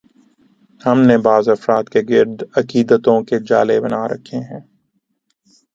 [0.81, 4.61] ہم نے بعض افراد کے گرد عقیدتوں کے جالے بن رکھے ہیں۔